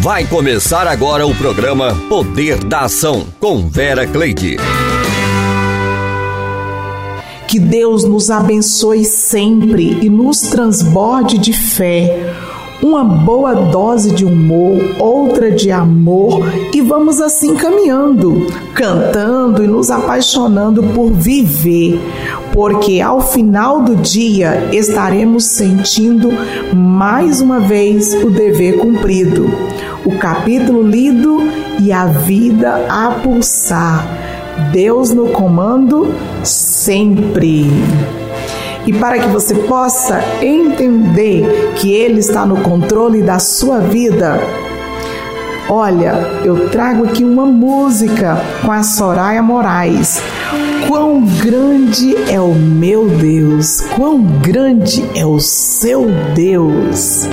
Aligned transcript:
Vai 0.00 0.24
começar 0.24 0.86
agora 0.86 1.26
o 1.26 1.34
programa 1.34 1.92
Poder 2.08 2.62
da 2.62 2.82
Ação 2.82 3.26
com 3.40 3.68
Vera 3.68 4.06
Cleide. 4.06 4.56
Que 7.48 7.58
Deus 7.58 8.04
nos 8.04 8.30
abençoe 8.30 9.04
sempre 9.04 9.98
e 10.00 10.08
nos 10.08 10.42
transborde 10.42 11.36
de 11.36 11.52
fé 11.52 12.32
uma 12.82 13.02
boa 13.02 13.54
dose 13.54 14.14
de 14.14 14.24
humor, 14.24 14.78
outra 14.98 15.50
de 15.50 15.70
amor 15.70 16.42
e 16.72 16.80
vamos 16.80 17.20
assim 17.20 17.54
caminhando, 17.54 18.46
cantando 18.74 19.64
e 19.64 19.66
nos 19.66 19.90
apaixonando 19.90 20.82
por 20.82 21.10
viver, 21.10 22.00
porque 22.52 23.00
ao 23.00 23.20
final 23.20 23.82
do 23.82 23.96
dia 23.96 24.68
estaremos 24.72 25.44
sentindo 25.44 26.30
mais 26.74 27.40
uma 27.40 27.60
vez 27.60 28.14
o 28.14 28.30
dever 28.30 28.78
cumprido, 28.78 29.50
o 30.04 30.16
capítulo 30.18 30.82
lido 30.82 31.38
e 31.80 31.92
a 31.92 32.06
vida 32.06 32.86
a 32.88 33.10
pulsar. 33.22 34.06
Deus 34.72 35.12
no 35.12 35.28
comando 35.28 36.12
sempre 36.42 37.68
e 38.88 38.92
para 38.94 39.18
que 39.18 39.28
você 39.28 39.54
possa 39.54 40.18
entender 40.40 41.74
que 41.76 41.92
Ele 41.92 42.20
está 42.20 42.46
no 42.46 42.62
controle 42.62 43.20
da 43.20 43.38
sua 43.38 43.80
vida, 43.80 44.40
olha, 45.68 46.12
eu 46.42 46.70
trago 46.70 47.04
aqui 47.04 47.22
uma 47.22 47.44
música 47.44 48.42
com 48.64 48.72
a 48.72 48.82
Soraya 48.82 49.42
Moraes. 49.42 50.22
Quão 50.88 51.20
grande 51.20 52.16
é 52.32 52.40
o 52.40 52.54
meu 52.54 53.10
Deus, 53.10 53.82
quão 53.94 54.22
grande 54.22 55.04
é 55.14 55.26
o 55.26 55.38
seu 55.38 56.06
Deus. 56.34 57.28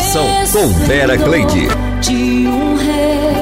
Ação 0.00 0.26
com 0.50 0.66
Vera 0.86 1.18
Cleide. 1.18 1.68
De 2.00 2.46
um 2.48 2.74
rei 2.74 3.34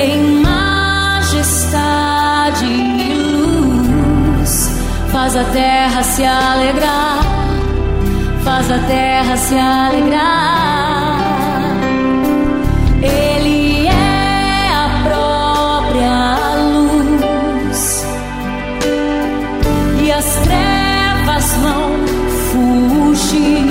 em 0.00 0.42
majestade 0.42 1.72
e 2.66 3.14
luz, 3.14 4.70
faz 5.10 5.34
a 5.34 5.44
terra 5.44 6.02
se 6.02 6.24
alegrar, 6.26 7.20
faz 8.44 8.70
a 8.70 8.78
terra 8.80 9.36
se 9.38 9.54
alegrar. 9.54 11.16
Ele 13.00 13.86
é 13.86 14.68
a 14.74 14.88
própria 15.04 16.36
luz 17.70 18.06
e 20.04 20.12
as 20.12 20.34
trevas 20.44 21.54
vão 21.62 22.13
fugir, 22.54 23.66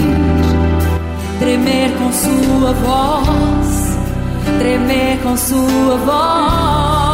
tremer 1.40 1.92
com 1.98 2.12
sua 2.12 2.74
voz, 2.74 3.98
tremer 4.60 5.20
com 5.24 5.38
sua 5.38 5.98
voz. 5.98 7.13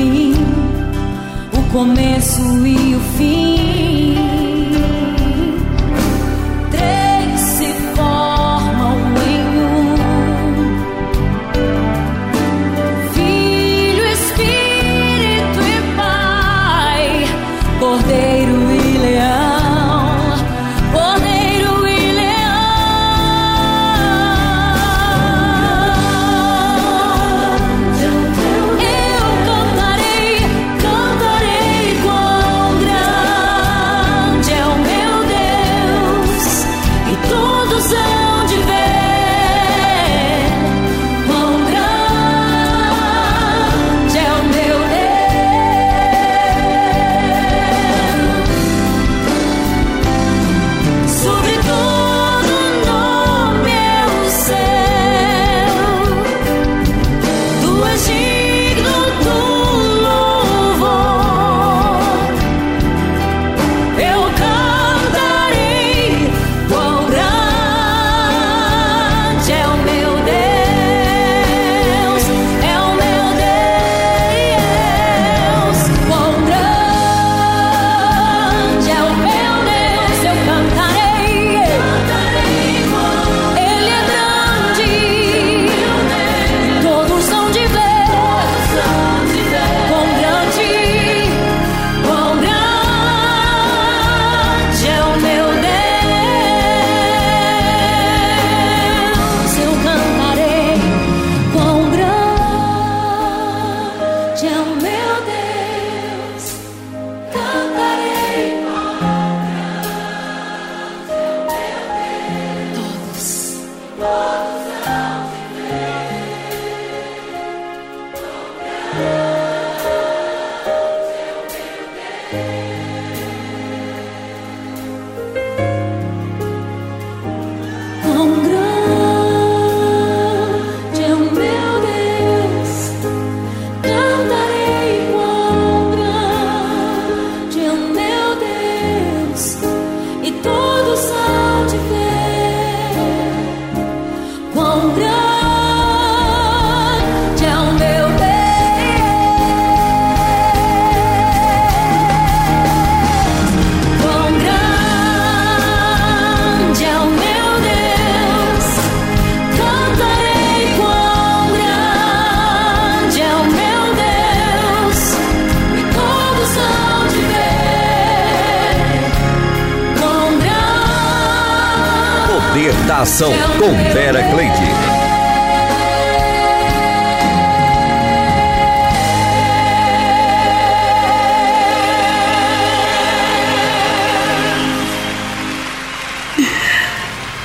Fim. 0.00 0.34
O 1.52 1.72
começo 1.72 2.66
e 2.66 2.94
o 2.94 3.00
fim. 3.16 3.59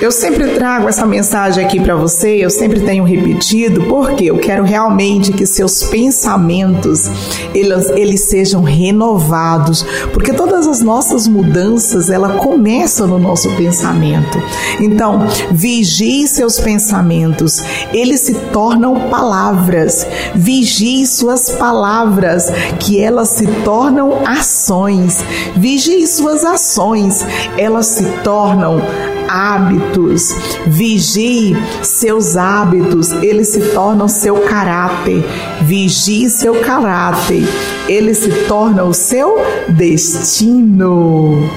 Eu 0.06 0.12
sempre 0.12 0.50
trago 0.50 0.88
essa 0.88 1.04
mensagem 1.04 1.66
aqui 1.66 1.80
para 1.80 1.96
você, 1.96 2.36
eu 2.36 2.50
sempre 2.52 2.80
tenho 2.82 3.04
repetido, 3.04 3.86
porque 3.86 4.26
eu 4.26 4.38
quero 4.38 4.64
realmente 4.64 5.34
que 5.34 5.48
seus 5.48 5.82
pensamentos 5.82 7.10
eles, 7.56 7.90
eles 7.90 8.22
sejam 8.26 8.62
renovados, 8.62 9.84
porque 10.14 10.32
todas 10.32 10.68
as 10.68 10.82
nossas 10.82 11.28
mudanças 11.28 12.12
ela 12.12 12.34
começam 12.34 13.08
no 13.08 13.18
nosso 13.18 13.50
pensamento. 13.56 14.38
Então, 14.80 15.26
vigie 15.52 16.28
seus 16.28 16.60
pensamentos, 16.60 17.64
eles 17.92 18.20
se 18.20 18.36
tornam 18.54 19.10
palavras. 19.10 20.06
Vigie 20.36 21.08
suas 21.08 21.50
palavras, 21.50 22.52
que 22.80 23.02
elas 23.02 23.30
se 23.30 23.48
tornam 23.64 24.22
ações. 24.24 25.26
Vigie 25.56 26.06
suas 26.06 26.46
ações, 26.46 27.26
elas 27.58 27.88
se 27.88 28.06
tornam 28.24 28.80
hábitos. 29.28 30.36
Vigie 30.68 31.56
seus 31.82 32.38
hábitos, 32.38 33.12
eles 33.12 33.50
se 33.50 33.62
tornam 33.72 34.08
seu 34.08 34.42
caráter. 34.42 35.24
Vigie 35.62 36.30
seu 36.30 36.62
caráter, 36.62 37.44
ele 37.88 38.14
se 38.14 38.30
torna 38.48 38.84
o 38.84 38.94
seu 38.94 39.38
destino. 39.70 41.50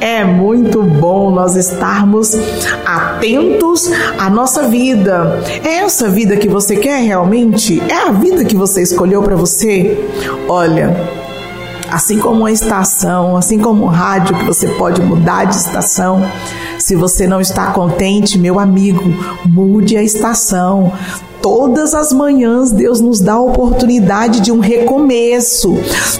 É 0.00 0.24
muito 0.24 0.82
bom 0.82 1.30
nós 1.30 1.56
estarmos 1.56 2.34
atentos 2.86 3.90
à 4.18 4.30
nossa 4.30 4.66
vida. 4.66 5.42
É 5.62 5.80
essa 5.80 6.08
vida 6.08 6.38
que 6.38 6.48
você 6.48 6.76
quer 6.76 7.02
realmente? 7.02 7.82
É 7.86 8.08
a 8.08 8.10
vida 8.10 8.42
que 8.42 8.56
você 8.56 8.80
escolheu 8.80 9.22
para 9.22 9.36
você? 9.36 10.02
Olha, 10.48 10.96
assim 11.90 12.18
como 12.18 12.40
uma 12.40 12.50
estação, 12.50 13.36
assim 13.36 13.58
como 13.58 13.84
um 13.84 13.88
rádio 13.88 14.38
que 14.38 14.44
você 14.44 14.68
pode 14.68 15.02
mudar 15.02 15.44
de 15.44 15.56
estação, 15.56 16.22
se 16.90 16.96
você 16.96 17.24
não 17.24 17.40
está 17.40 17.70
contente, 17.70 18.36
meu 18.36 18.58
amigo, 18.58 19.14
mude 19.46 19.96
a 19.96 20.02
estação. 20.02 20.92
Todas 21.40 21.94
as 21.94 22.12
manhãs 22.12 22.72
Deus 22.72 23.00
nos 23.00 23.20
dá 23.20 23.34
a 23.34 23.40
oportunidade 23.40 24.40
de 24.40 24.50
um 24.50 24.58
recomeço. 24.58 25.78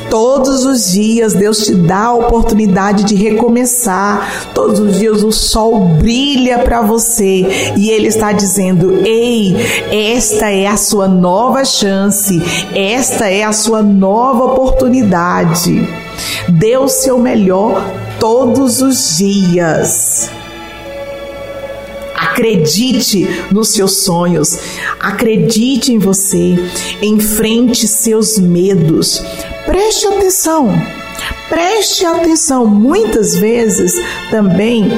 Todos 0.08 0.64
os 0.64 0.92
dias 0.92 1.34
Deus 1.34 1.64
te 1.64 1.74
dá 1.74 2.04
a 2.04 2.14
oportunidade 2.14 3.02
de 3.02 3.16
recomeçar. 3.16 4.52
Todos 4.54 4.78
os 4.78 4.96
dias 4.96 5.24
o 5.24 5.32
sol 5.32 5.88
brilha 5.98 6.60
para 6.60 6.82
você 6.82 7.72
e 7.76 7.90
ele 7.90 8.06
está 8.06 8.30
dizendo: 8.30 9.04
"Ei, 9.04 9.56
esta 9.90 10.52
é 10.52 10.68
a 10.68 10.76
sua 10.76 11.08
nova 11.08 11.64
chance. 11.64 12.40
Esta 12.72 13.28
é 13.28 13.42
a 13.42 13.52
sua 13.52 13.82
nova 13.82 14.44
oportunidade. 14.44 15.84
Dê 16.48 16.76
o 16.76 16.86
seu 16.86 17.18
melhor 17.18 17.84
todos 18.20 18.80
os 18.80 19.16
dias." 19.18 20.30
Acredite 22.30 23.26
nos 23.50 23.70
seus 23.70 24.04
sonhos, 24.04 24.56
acredite 25.00 25.92
em 25.92 25.98
você, 25.98 26.56
enfrente 27.02 27.88
seus 27.88 28.38
medos. 28.38 29.22
Preste 29.66 30.06
atenção, 30.06 30.72
preste 31.48 32.06
atenção. 32.06 32.66
Muitas 32.66 33.36
vezes 33.36 33.92
também 34.30 34.88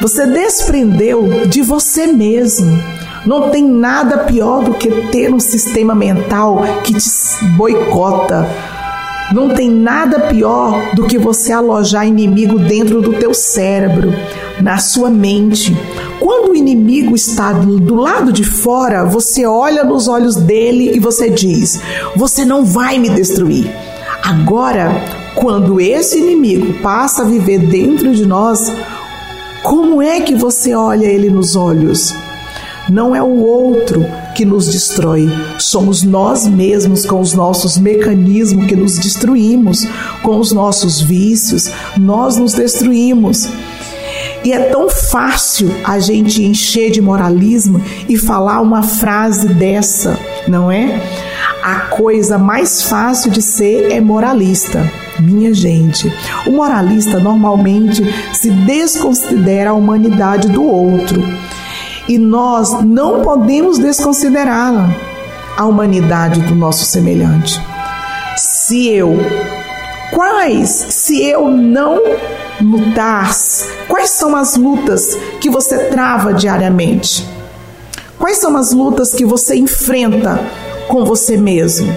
você 0.00 0.26
desprendeu 0.26 1.46
de 1.46 1.62
você 1.62 2.08
mesmo. 2.08 2.76
Não 3.24 3.50
tem 3.50 3.64
nada 3.64 4.24
pior 4.24 4.64
do 4.64 4.74
que 4.74 4.90
ter 5.12 5.32
um 5.32 5.38
sistema 5.38 5.94
mental 5.94 6.64
que 6.82 6.92
te 6.92 7.44
boicota. 7.56 8.48
Não 9.32 9.48
tem 9.48 9.70
nada 9.70 10.20
pior 10.28 10.94
do 10.94 11.06
que 11.06 11.18
você 11.18 11.52
alojar 11.52 12.06
inimigo 12.06 12.58
dentro 12.58 13.00
do 13.00 13.14
teu 13.14 13.32
cérebro, 13.32 14.12
na 14.60 14.78
sua 14.78 15.08
mente. 15.08 15.74
Quando 16.20 16.52
o 16.52 16.56
inimigo 16.56 17.14
está 17.14 17.52
do 17.52 17.94
lado 17.94 18.32
de 18.32 18.44
fora, 18.44 19.04
você 19.04 19.46
olha 19.46 19.84
nos 19.84 20.06
olhos 20.06 20.36
dele 20.36 20.94
e 20.94 21.00
você 21.00 21.30
diz: 21.30 21.80
Você 22.14 22.44
não 22.44 22.64
vai 22.64 22.98
me 22.98 23.08
destruir. 23.08 23.70
Agora, 24.22 24.92
quando 25.34 25.80
esse 25.80 26.18
inimigo 26.18 26.74
passa 26.82 27.22
a 27.22 27.26
viver 27.26 27.58
dentro 27.58 28.14
de 28.14 28.26
nós, 28.26 28.70
como 29.62 30.02
é 30.02 30.20
que 30.20 30.34
você 30.34 30.74
olha 30.74 31.06
ele 31.06 31.30
nos 31.30 31.56
olhos? 31.56 32.14
Não 32.88 33.14
é 33.14 33.22
o 33.22 33.40
outro 33.40 34.04
que 34.34 34.44
nos 34.44 34.68
destrói, 34.68 35.30
somos 35.58 36.02
nós 36.02 36.46
mesmos 36.46 37.06
com 37.06 37.20
os 37.20 37.32
nossos 37.32 37.78
mecanismos 37.78 38.66
que 38.66 38.76
nos 38.76 38.98
destruímos, 38.98 39.86
com 40.22 40.38
os 40.38 40.52
nossos 40.52 41.00
vícios, 41.00 41.70
nós 41.96 42.36
nos 42.36 42.54
destruímos. 42.54 43.48
E 44.44 44.52
é 44.52 44.58
tão 44.70 44.90
fácil 44.90 45.72
a 45.84 46.00
gente 46.00 46.42
encher 46.42 46.90
de 46.90 47.00
moralismo 47.00 47.80
e 48.08 48.16
falar 48.16 48.60
uma 48.60 48.82
frase 48.82 49.48
dessa, 49.48 50.18
não 50.48 50.70
é? 50.70 51.00
A 51.62 51.76
coisa 51.90 52.38
mais 52.38 52.82
fácil 52.82 53.30
de 53.30 53.40
ser 53.40 53.92
é 53.92 54.00
moralista. 54.00 54.90
Minha 55.20 55.54
gente, 55.54 56.12
o 56.44 56.50
moralista 56.50 57.20
normalmente 57.20 58.02
se 58.32 58.50
desconsidera 58.50 59.70
a 59.70 59.74
humanidade 59.74 60.48
do 60.48 60.64
outro. 60.64 61.22
E 62.12 62.18
nós 62.18 62.84
não 62.84 63.22
podemos 63.22 63.78
desconsiderá-la, 63.78 64.94
a 65.56 65.64
humanidade 65.64 66.42
do 66.42 66.54
nosso 66.54 66.84
semelhante. 66.84 67.58
Se 68.36 68.86
eu, 68.86 69.16
quais, 70.12 70.68
se 70.68 71.24
eu 71.24 71.48
não 71.48 72.02
lutar, 72.60 73.30
quais 73.88 74.10
são 74.10 74.36
as 74.36 74.56
lutas 74.56 75.16
que 75.40 75.48
você 75.48 75.86
trava 75.86 76.34
diariamente? 76.34 77.26
Quais 78.18 78.36
são 78.36 78.58
as 78.58 78.72
lutas 78.72 79.14
que 79.14 79.24
você 79.24 79.56
enfrenta 79.56 80.38
com 80.88 81.06
você 81.06 81.38
mesmo? 81.38 81.96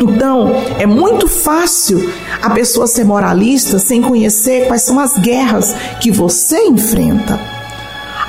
Então, 0.00 0.50
é 0.78 0.86
muito 0.86 1.28
fácil 1.28 2.10
a 2.40 2.48
pessoa 2.48 2.86
ser 2.86 3.04
moralista 3.04 3.78
sem 3.78 4.00
conhecer 4.00 4.66
quais 4.66 4.80
são 4.80 4.98
as 4.98 5.18
guerras 5.18 5.74
que 6.00 6.10
você 6.10 6.56
enfrenta. 6.62 7.59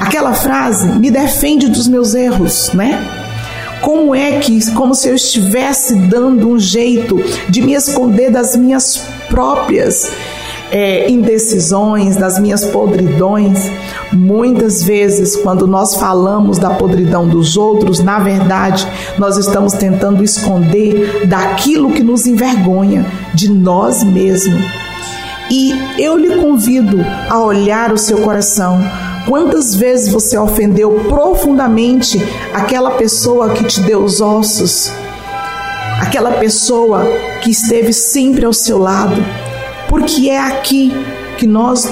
Aquela 0.01 0.34
frase 0.34 0.88
me 1.00 1.12
defende 1.12 1.70
dos 1.70 1.88
meus 1.88 2.15
erros, 2.15 2.72
né? 2.74 3.08
Como 3.81 4.13
é 4.13 4.39
que, 4.39 4.72
como 4.74 4.93
se 4.93 5.08
eu 5.08 5.15
estivesse 5.15 5.96
dando 5.96 6.50
um 6.50 6.60
jeito 6.60 7.24
de 7.48 7.62
me 7.62 7.74
esconder 7.74 8.31
das 8.31 8.55
minhas 8.55 8.98
próprias 9.29 10.12
é, 10.72 11.10
indecisões, 11.10 12.15
das 12.15 12.39
minhas 12.39 12.65
podridões. 12.65 13.60
Muitas 14.12 14.81
vezes, 14.84 15.36
quando 15.36 15.67
nós 15.67 15.96
falamos 15.96 16.58
da 16.58 16.72
podridão 16.72 17.27
dos 17.27 17.58
outros, 17.58 18.00
na 18.00 18.20
verdade, 18.20 18.88
nós 19.17 19.38
estamos 19.38 19.74
tentando 19.74 20.24
esconder 20.24 21.27
daquilo 21.27 21.91
que 21.91 22.01
nos 22.01 22.25
envergonha, 22.25 23.05
de 23.34 23.51
nós 23.51 24.03
mesmos. 24.03 24.63
E 25.50 25.74
eu 26.00 26.17
lhe 26.17 26.38
convido 26.38 27.05
a 27.29 27.43
olhar 27.43 27.91
o 27.91 27.98
seu 27.98 28.20
coração. 28.22 28.79
Quantas 29.27 29.75
vezes 29.75 30.11
você 30.11 30.37
ofendeu 30.37 30.91
profundamente 31.07 32.19
aquela 32.53 32.91
pessoa 32.91 33.49
que 33.49 33.63
te 33.63 33.79
deu 33.81 34.03
os 34.03 34.19
ossos? 34.19 34.91
Aquela 36.01 36.31
pessoa 36.31 37.05
que 37.41 37.51
esteve 37.51 37.93
sempre 37.93 38.45
ao 38.45 38.53
seu 38.53 38.77
lado, 38.77 39.23
porque 39.87 40.29
é 40.29 40.39
aqui 40.39 40.91
que 41.37 41.45
nós 41.45 41.87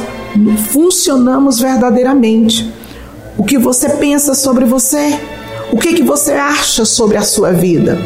funcionamos 0.71 1.59
verdadeiramente. 1.59 2.73
O 3.37 3.43
que 3.43 3.57
você 3.57 3.89
pensa 3.89 4.33
sobre 4.33 4.65
você? 4.65 5.19
O 5.71 5.77
que, 5.77 5.93
que 5.93 6.03
você 6.03 6.33
acha 6.33 6.83
sobre 6.83 7.17
a 7.17 7.21
sua 7.21 7.51
vida? 7.51 7.97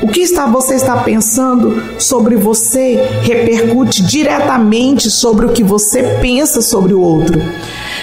O 0.00 0.08
que 0.08 0.20
está, 0.20 0.46
você 0.46 0.74
está 0.74 0.96
pensando 0.98 1.82
sobre 1.98 2.36
você 2.36 2.94
repercute 3.22 4.02
diretamente 4.02 5.10
sobre 5.10 5.46
o 5.46 5.52
que 5.52 5.64
você 5.64 6.02
pensa 6.20 6.62
sobre 6.62 6.94
o 6.94 7.00
outro. 7.00 7.40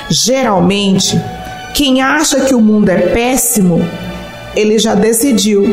Geralmente, 0.09 1.19
quem 1.73 2.01
acha 2.01 2.41
que 2.41 2.53
o 2.53 2.61
mundo 2.61 2.89
é 2.89 2.97
péssimo, 2.97 3.79
ele 4.55 4.77
já 4.77 4.93
decidiu 4.93 5.63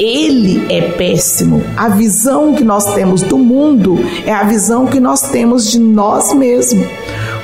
ele 0.00 0.64
é 0.74 0.92
péssimo. 0.92 1.62
A 1.76 1.90
visão 1.90 2.54
que 2.54 2.64
nós 2.64 2.94
temos 2.94 3.22
do 3.22 3.36
mundo 3.36 3.98
é 4.24 4.32
a 4.32 4.44
visão 4.44 4.86
que 4.86 4.98
nós 4.98 5.28
temos 5.28 5.70
de 5.70 5.78
nós 5.78 6.32
mesmos. 6.32 6.86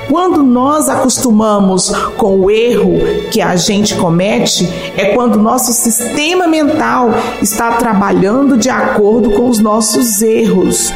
Quando 0.09 0.43
nós 0.43 0.89
acostumamos 0.89 1.91
com 2.17 2.41
o 2.41 2.51
erro 2.51 2.99
que 3.31 3.41
a 3.41 3.57
gente 3.57 3.97
comete, 3.97 4.69
é 4.97 5.15
quando 5.15 5.39
nosso 5.39 5.73
sistema 5.73 6.47
mental 6.47 7.11
está 7.43 7.73
trabalhando 7.73 8.57
de 8.57 8.71
acordo 8.71 9.33
com 9.33 9.49
os 9.49 9.59
nossos 9.59 10.23
erros. 10.23 10.93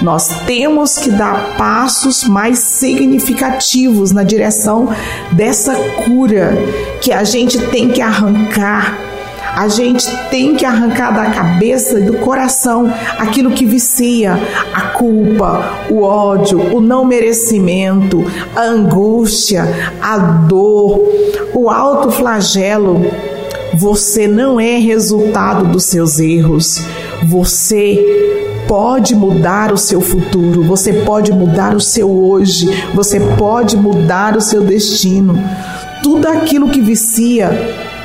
Nós 0.00 0.28
temos 0.46 0.98
que 0.98 1.10
dar 1.10 1.56
passos 1.56 2.24
mais 2.24 2.58
significativos 2.58 4.12
na 4.12 4.22
direção 4.22 4.88
dessa 5.32 5.74
cura 6.04 6.54
que 7.00 7.12
a 7.12 7.24
gente 7.24 7.58
tem 7.68 7.90
que 7.90 8.00
arrancar 8.00 9.15
a 9.56 9.68
gente 9.68 10.06
tem 10.28 10.54
que 10.54 10.66
arrancar 10.66 11.12
da 11.12 11.30
cabeça 11.30 11.98
e 11.98 12.02
do 12.02 12.18
coração 12.18 12.92
aquilo 13.18 13.52
que 13.52 13.64
vicia, 13.64 14.38
a 14.74 14.82
culpa, 14.90 15.86
o 15.88 16.02
ódio, 16.02 16.76
o 16.76 16.78
não 16.78 17.06
merecimento, 17.06 18.22
a 18.54 18.64
angústia, 18.64 19.64
a 19.98 20.18
dor, 20.18 21.00
o 21.54 21.70
alto 21.70 22.10
flagelo. 22.10 23.10
Você 23.72 24.28
não 24.28 24.60
é 24.60 24.76
resultado 24.76 25.64
dos 25.72 25.84
seus 25.84 26.20
erros. 26.20 26.82
Você 27.24 27.98
pode 28.68 29.14
mudar 29.14 29.72
o 29.72 29.78
seu 29.78 30.02
futuro, 30.02 30.64
você 30.64 30.92
pode 30.92 31.32
mudar 31.32 31.74
o 31.74 31.80
seu 31.80 32.10
hoje, 32.10 32.68
você 32.92 33.18
pode 33.38 33.74
mudar 33.74 34.36
o 34.36 34.40
seu 34.40 34.62
destino. 34.62 35.42
Tudo 36.02 36.28
aquilo 36.28 36.68
que 36.68 36.82
vicia 36.82 37.95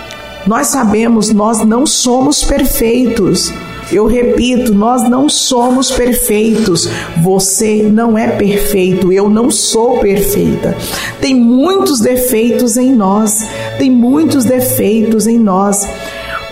nós 0.46 0.68
sabemos, 0.68 1.32
nós 1.32 1.64
não 1.66 1.86
somos 1.86 2.44
perfeitos. 2.44 3.52
Eu 3.92 4.08
repito, 4.08 4.74
nós 4.74 5.08
não 5.08 5.28
somos 5.28 5.92
perfeitos. 5.92 6.90
Você 7.22 7.84
não 7.84 8.18
é 8.18 8.28
perfeito, 8.28 9.12
eu 9.12 9.30
não 9.30 9.52
sou 9.52 10.00
perfeita. 10.00 10.76
Tem 11.20 11.36
muitos 11.36 12.00
defeitos 12.00 12.78
em 12.78 12.92
nós, 12.92 13.46
tem 13.78 13.92
muitos 13.92 14.46
defeitos 14.46 15.28
em 15.28 15.38
nós, 15.38 15.88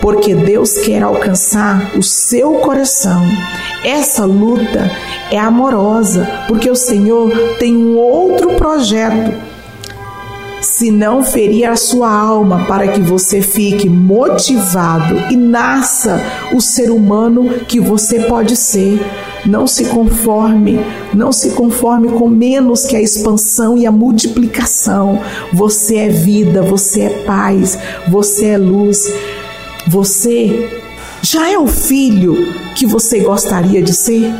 porque 0.02 0.34
Deus 0.34 0.78
quer 0.78 1.02
alcançar 1.02 1.92
o 1.96 2.02
seu 2.02 2.54
coração. 2.54 3.22
Essa 3.84 4.24
luta 4.26 4.90
é 5.30 5.38
amorosa, 5.38 6.28
porque 6.46 6.70
o 6.70 6.76
Senhor 6.76 7.30
tem 7.58 7.74
um 7.74 7.96
outro 7.96 8.54
projeto 8.54 9.49
se 10.60 10.90
não 10.90 11.24
ferir 11.24 11.68
a 11.68 11.76
sua 11.76 12.10
alma 12.10 12.66
para 12.66 12.88
que 12.88 13.00
você 13.00 13.40
fique 13.40 13.88
motivado 13.88 15.16
e 15.30 15.36
nasça 15.36 16.20
o 16.54 16.60
ser 16.60 16.90
humano 16.90 17.60
que 17.66 17.80
você 17.80 18.20
pode 18.20 18.56
ser. 18.56 19.00
Não 19.46 19.66
se 19.66 19.86
conforme, 19.86 20.78
não 21.14 21.32
se 21.32 21.50
conforme 21.50 22.08
com 22.08 22.28
menos 22.28 22.84
que 22.84 22.94
a 22.94 23.00
expansão 23.00 23.76
e 23.76 23.86
a 23.86 23.92
multiplicação. 23.92 25.20
Você 25.52 25.96
é 25.96 26.08
vida, 26.08 26.60
você 26.60 27.02
é 27.02 27.08
paz, 27.24 27.78
você 28.08 28.48
é 28.48 28.58
luz. 28.58 29.10
Você 29.88 30.68
já 31.22 31.50
é 31.50 31.58
o 31.58 31.66
filho 31.66 32.52
que 32.74 32.84
você 32.84 33.20
gostaria 33.20 33.82
de 33.82 33.94
ser? 33.94 34.30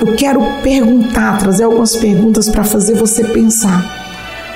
Eu 0.00 0.14
quero 0.14 0.40
perguntar, 0.62 1.38
trazer 1.38 1.64
algumas 1.64 1.96
perguntas 1.96 2.48
para 2.48 2.62
fazer 2.62 2.94
você 2.94 3.24
pensar. 3.24 4.07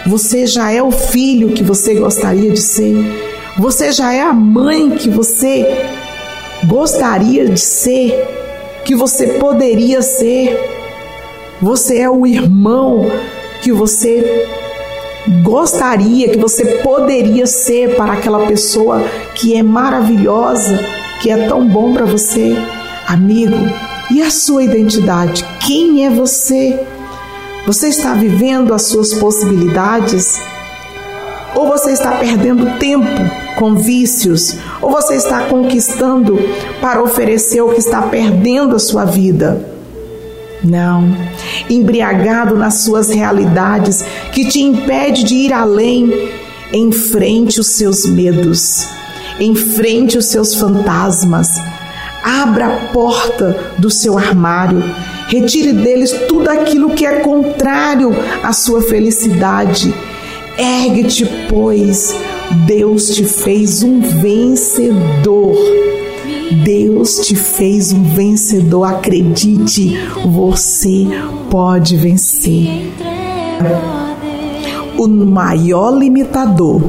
Você 0.07 0.47
já 0.47 0.71
é 0.73 0.83
o 0.83 0.91
filho 0.91 1.53
que 1.53 1.63
você 1.63 1.95
gostaria 1.95 2.51
de 2.51 2.61
ser. 2.61 2.97
Você 3.59 3.93
já 3.93 4.13
é 4.13 4.21
a 4.21 4.33
mãe 4.33 4.91
que 4.91 5.09
você 5.09 5.65
gostaria 6.65 7.49
de 7.49 7.61
ser, 7.61 8.13
que 8.85 8.95
você 8.95 9.27
poderia 9.35 10.03
ser. 10.03 10.59
Você 11.61 11.99
é 11.99 12.11
o 12.11 12.27
irmão 12.27 13.07
que 13.63 13.71
você 13.71 14.49
gostaria, 15.45 16.29
que 16.29 16.39
você 16.39 16.65
poderia 16.83 17.47
ser 17.47 17.95
para 17.95 18.15
aquela 18.15 18.47
pessoa 18.47 19.01
que 19.37 19.55
é 19.55 19.63
maravilhosa, 19.63 20.81
que 21.21 21.31
é 21.31 21.47
tão 21.47 21.69
bom 21.69 21.93
para 21.93 22.05
você. 22.05 22.57
Amigo, 23.07 23.57
e 24.11 24.21
a 24.21 24.31
sua 24.31 24.65
identidade? 24.65 25.45
Quem 25.61 26.05
é 26.05 26.11
você? 26.11 26.81
Você 27.65 27.89
está 27.89 28.15
vivendo 28.15 28.75
as 28.75 28.83
suas 28.83 29.15
possibilidades? 29.15 30.41
Ou 31.55 31.69
você 31.69 31.93
está 31.93 32.13
perdendo 32.13 32.77
tempo 32.79 33.07
com 33.57 33.77
vícios? 33.77 34.57
Ou 34.81 34.91
você 34.91 35.15
está 35.15 35.43
conquistando 35.47 36.39
para 36.81 37.01
oferecer 37.01 37.61
o 37.61 37.69
que 37.69 37.79
está 37.79 38.03
perdendo 38.03 38.75
a 38.75 38.81
sua 38.81 39.05
vida? 39.05 39.65
Não. 40.65 41.17
Embriagado 41.71 42.57
nas 42.57 42.83
suas 42.83 43.11
realidades 43.11 44.05
que 44.33 44.45
te 44.45 44.61
impede 44.61 45.23
de 45.23 45.35
ir 45.37 45.53
além, 45.53 46.33
enfrente 46.73 47.61
os 47.61 47.69
seus 47.69 48.05
medos, 48.07 48.89
enfrente 49.39 50.19
os 50.19 50.27
seus 50.27 50.55
fantasmas. 50.57 51.61
Abra 52.23 52.67
a 52.67 52.93
porta 52.93 53.75
do 53.79 53.91
seu 53.91 54.17
armário 54.17 54.83
Retire 55.33 55.73
deles 55.73 56.13
tudo 56.29 56.51
aquilo 56.51 56.91
que 56.91 57.07
é 57.07 57.21
contrário 57.21 58.11
à 58.43 58.53
sua 58.53 58.83
felicidade. 58.83 59.95
Ergue-te, 60.59 61.25
pois 61.49 62.15
Deus 62.67 63.07
te 63.15 63.25
fez 63.25 63.83
um 63.83 64.03
vencedor. 64.03 65.57
Deus 66.63 67.21
te 67.21 67.35
fez 67.35 67.95
um 67.95 68.03
vencedor. 68.03 68.85
Acredite, 68.85 69.97
você 70.27 71.07
pode 71.49 71.97
vencer. 71.97 72.93
O 74.99 75.09
maior 75.09 75.97
limitador 75.97 76.83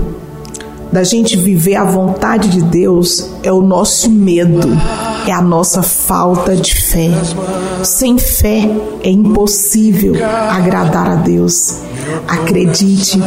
da 0.91 1.01
gente 1.01 1.37
viver 1.37 1.75
a 1.75 1.85
vontade 1.85 2.49
de 2.49 2.61
Deus 2.61 3.29
é 3.41 3.53
o 3.53 3.61
nosso 3.61 4.11
medo, 4.11 4.67
é 5.27 5.31
a 5.31 5.41
nossa 5.41 5.81
falta 5.81 6.55
de 6.55 6.73
fé. 6.73 7.09
Sem 7.83 8.17
fé 8.17 8.69
é 9.01 9.09
impossível 9.09 10.13
agradar 10.49 11.09
a 11.09 11.15
Deus. 11.15 11.77
Acredite, 12.27 13.19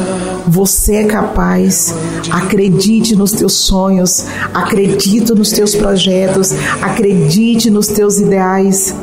você 0.47 0.97
é 0.97 1.05
capaz. 1.05 1.95
Acredite 2.31 3.17
nos 3.17 3.33
teus 3.33 3.55
sonhos, 3.55 4.25
acredite 4.53 5.33
nos 5.35 5.51
teus 5.51 5.75
projetos, 5.75 6.53
acredite 6.83 7.71
nos 7.71 7.89
teus 7.89 8.19
ideais. 8.19 8.95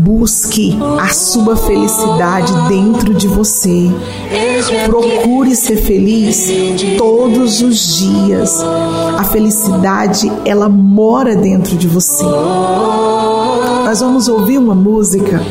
Busque 0.00 0.78
a 1.00 1.08
sua 1.08 1.56
felicidade 1.56 2.52
dentro 2.68 3.12
de 3.12 3.26
você. 3.26 3.90
Procure 4.86 5.56
ser 5.56 5.76
feliz 5.76 6.48
todos 6.96 7.60
os 7.60 7.98
dias. 7.98 8.62
A 9.18 9.24
felicidade, 9.24 10.30
ela 10.44 10.68
mora 10.68 11.34
dentro 11.34 11.76
de 11.76 11.88
você. 11.88 12.24
Nós 13.84 13.98
vamos 13.98 14.28
ouvir 14.28 14.58
uma 14.58 14.74
música 14.74 15.42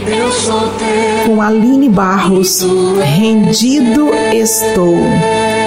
com 1.26 1.42
Aline 1.42 1.90
Barros, 1.90 2.66
Rendido 3.04 4.08
Estou. 4.34 4.96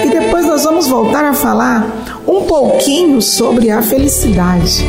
E 0.05 0.09
depois 0.09 0.47
nós 0.47 0.63
vamos 0.63 0.87
voltar 0.87 1.25
a 1.25 1.33
falar 1.33 1.87
um 2.27 2.41
pouquinho 2.41 3.21
sobre 3.21 3.69
a 3.69 3.83
felicidade. 3.83 4.83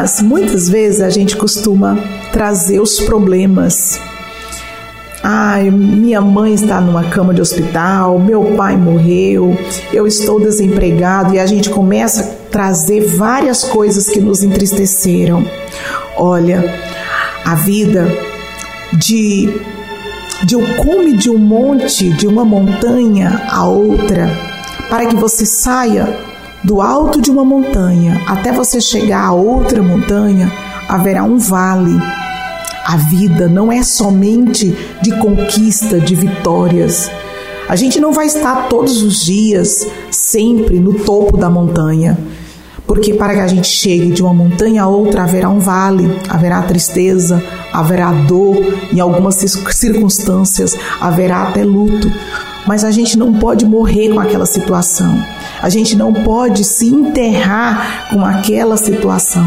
Mas 0.04 0.20
muitas 0.20 0.68
vezes 0.68 1.00
a 1.00 1.08
gente 1.08 1.34
costuma 1.34 1.96
trazer 2.30 2.78
os 2.78 3.00
problemas. 3.00 3.98
Ai, 5.22 5.70
minha 5.70 6.20
mãe 6.20 6.52
está 6.52 6.78
numa 6.78 7.04
cama 7.04 7.32
de 7.32 7.40
hospital, 7.40 8.18
meu 8.18 8.54
pai 8.54 8.76
morreu, 8.76 9.56
eu 9.94 10.06
estou 10.06 10.38
desempregado 10.38 11.34
e 11.34 11.38
a 11.38 11.46
gente 11.46 11.70
começa 11.70 12.20
a 12.20 12.50
trazer 12.50 13.00
várias 13.16 13.64
coisas 13.64 14.10
que 14.10 14.20
nos 14.20 14.42
entristeceram. 14.42 15.42
Olha, 16.18 16.62
a 17.42 17.54
vida 17.54 18.06
de 18.92 19.58
de 20.42 20.54
um 20.54 20.66
cume 20.76 21.16
de 21.16 21.30
um 21.30 21.38
monte, 21.38 22.10
de 22.10 22.26
uma 22.26 22.44
montanha 22.44 23.46
a 23.48 23.66
outra, 23.66 24.28
para 24.90 25.06
que 25.06 25.16
você 25.16 25.46
saia 25.46 26.33
do 26.64 26.80
alto 26.80 27.20
de 27.20 27.30
uma 27.30 27.44
montanha 27.44 28.22
até 28.26 28.50
você 28.50 28.80
chegar 28.80 29.26
a 29.26 29.32
outra 29.32 29.82
montanha, 29.82 30.50
haverá 30.88 31.22
um 31.22 31.38
vale. 31.38 32.00
A 32.86 32.96
vida 32.96 33.48
não 33.48 33.70
é 33.70 33.82
somente 33.82 34.74
de 35.02 35.18
conquista, 35.18 36.00
de 36.00 36.14
vitórias. 36.14 37.10
A 37.68 37.76
gente 37.76 38.00
não 38.00 38.12
vai 38.12 38.26
estar 38.26 38.68
todos 38.68 39.02
os 39.02 39.24
dias 39.24 39.86
sempre 40.10 40.78
no 40.80 40.94
topo 40.94 41.36
da 41.36 41.50
montanha. 41.50 42.18
Porque 42.86 43.14
para 43.14 43.34
que 43.34 43.40
a 43.40 43.46
gente 43.46 43.66
chegue 43.66 44.10
de 44.10 44.22
uma 44.22 44.34
montanha 44.34 44.82
a 44.82 44.88
outra 44.88 45.22
haverá 45.24 45.48
um 45.48 45.58
vale, 45.58 46.18
haverá 46.28 46.62
tristeza, 46.62 47.42
haverá 47.72 48.12
dor, 48.12 48.56
em 48.92 49.00
algumas 49.00 49.36
circunstâncias 49.36 50.76
haverá 51.00 51.44
até 51.44 51.64
luto. 51.64 52.10
Mas 52.66 52.84
a 52.84 52.90
gente 52.90 53.18
não 53.18 53.34
pode 53.34 53.64
morrer 53.66 54.10
com 54.10 54.20
aquela 54.20 54.46
situação. 54.46 55.33
A 55.64 55.70
gente 55.70 55.96
não 55.96 56.12
pode 56.12 56.62
se 56.62 56.88
enterrar 56.88 58.10
com 58.10 58.22
aquela 58.22 58.76
situação. 58.76 59.42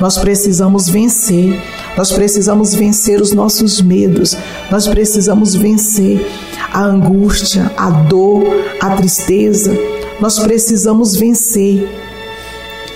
Nós 0.00 0.18
precisamos 0.18 0.88
vencer. 0.88 1.56
Nós 1.96 2.10
precisamos 2.10 2.74
vencer 2.74 3.20
os 3.20 3.32
nossos 3.32 3.80
medos. 3.80 4.36
Nós 4.72 4.88
precisamos 4.88 5.54
vencer 5.54 6.28
a 6.72 6.82
angústia, 6.82 7.70
a 7.76 7.90
dor, 7.90 8.42
a 8.80 8.96
tristeza. 8.96 9.72
Nós 10.20 10.36
precisamos 10.40 11.14
vencer 11.14 11.88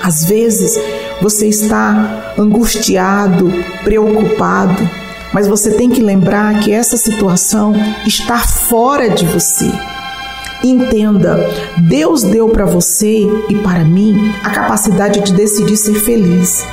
às 0.02 0.24
vezes 0.24 0.76
você 1.22 1.46
está 1.46 2.34
angustiado, 2.36 3.48
preocupado, 3.84 4.90
mas 5.32 5.46
você 5.46 5.70
tem 5.70 5.88
que 5.88 6.02
lembrar 6.02 6.58
que 6.60 6.72
essa 6.72 6.96
situação 6.96 7.74
está 8.04 8.38
fora 8.38 9.08
de 9.08 9.24
você. 9.24 9.70
Entenda, 10.64 11.38
Deus 11.78 12.22
deu 12.22 12.48
para 12.48 12.64
você 12.64 13.26
e 13.48 13.54
para 13.56 13.84
mim 13.84 14.32
a 14.42 14.50
capacidade 14.50 15.20
de 15.20 15.32
decidir 15.32 15.76
ser 15.76 15.94
feliz. 15.94 16.64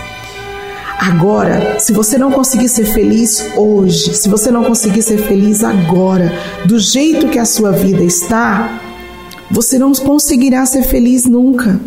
Agora, 1.00 1.80
se 1.80 1.92
você 1.92 2.18
não 2.18 2.32
conseguir 2.32 2.70
ser 2.70 2.86
feliz 2.86 3.46
hoje, 3.58 4.14
se 4.14 4.30
você 4.30 4.50
não 4.50 4.64
conseguir 4.64 5.02
ser 5.02 5.18
feliz 5.18 5.64
agora, 5.64 6.32
do 6.66 6.80
jeito 6.80 7.28
que 7.28 7.38
a 7.38 7.46
sua 7.46 7.72
vida 7.72 8.04
está, 8.04 8.80
você 9.52 9.78
não 9.78 9.92
conseguirá 9.92 10.66
ser 10.66 10.84
feliz 10.84 11.26
nunca. 11.26 11.80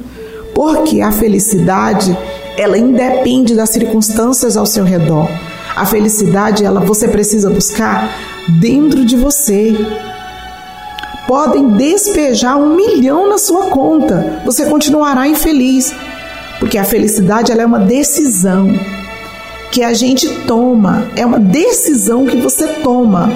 Porque 0.55 1.01
a 1.01 1.11
felicidade, 1.11 2.17
ela 2.59 2.77
independe 2.77 3.55
das 3.55 3.71
circunstâncias 3.71 4.57
ao 4.57 4.67
seu 4.67 4.85
redor. 4.85 5.29
A 5.75 5.87
felicidade, 5.87 6.65
ela 6.65 6.81
você 6.81 7.09
precisa 7.09 7.51
buscar 7.51 8.11
dentro 8.61 9.05
de 9.05 9.17
você. 9.17 9.75
Podem 11.27 11.71
despejar 11.71 12.57
um 12.57 12.77
milhão 12.77 13.29
na 13.29 13.37
sua 13.37 13.67
conta, 13.67 14.43
você 14.45 14.67
continuará 14.67 15.27
infeliz, 15.27 15.93
porque 16.61 16.79
a 16.79 16.85
felicidade 16.85 17.51
ela 17.51 17.63
é 17.63 17.67
uma 17.67 17.81
decisão 17.81 18.73
que 19.73 19.83
a 19.83 19.93
gente 19.93 20.29
toma, 20.47 21.07
é 21.17 21.27
uma 21.27 21.41
decisão 21.41 22.25
que 22.27 22.37
você 22.37 22.67
toma. 22.83 23.31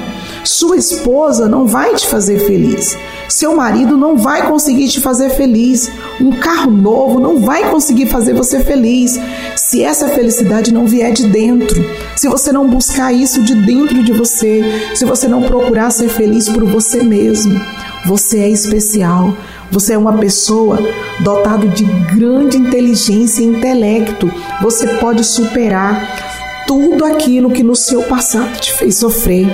Sua 0.45 0.77
esposa 0.77 1.49
não 1.49 1.67
vai 1.67 1.95
te 1.95 2.07
fazer 2.07 2.39
feliz. 2.47 2.97
Seu 3.31 3.55
marido 3.55 3.97
não 3.97 4.17
vai 4.17 4.49
conseguir 4.49 4.89
te 4.89 5.01
fazer 5.01 5.31
feliz. 5.31 5.89
Um 6.21 6.33
carro 6.33 6.69
novo 6.69 7.21
não 7.21 7.39
vai 7.39 7.71
conseguir 7.71 8.07
fazer 8.07 8.35
você 8.35 8.59
feliz. 8.65 9.21
Se 9.55 9.85
essa 9.85 10.09
felicidade 10.09 10.75
não 10.75 10.85
vier 10.85 11.13
de 11.13 11.29
dentro, 11.29 11.81
se 12.17 12.29
você 12.29 12.51
não 12.51 12.69
buscar 12.69 13.13
isso 13.13 13.41
de 13.45 13.55
dentro 13.55 14.03
de 14.03 14.13
você, 14.13 14.91
se 14.97 15.05
você 15.05 15.29
não 15.29 15.43
procurar 15.43 15.93
ser 15.93 16.09
feliz 16.09 16.49
por 16.49 16.65
você 16.65 17.05
mesmo, 17.05 17.61
você 18.05 18.41
é 18.41 18.49
especial. 18.49 19.33
Você 19.71 19.93
é 19.93 19.99
uma 19.99 20.19
pessoa 20.19 20.81
dotada 21.21 21.69
de 21.69 21.85
grande 21.85 22.57
inteligência 22.57 23.45
e 23.45 23.47
intelecto. 23.47 24.29
Você 24.61 24.89
pode 24.97 25.23
superar 25.23 26.30
tudo 26.71 27.05
aquilo 27.05 27.51
que 27.51 27.65
no 27.65 27.75
seu 27.75 28.05
passado 28.05 28.61
te 28.61 28.73
fez 28.73 28.95
sofrer. 28.95 29.49